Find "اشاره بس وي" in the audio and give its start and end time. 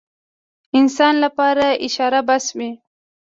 1.85-2.71